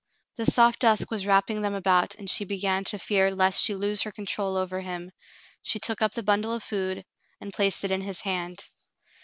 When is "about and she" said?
1.75-2.43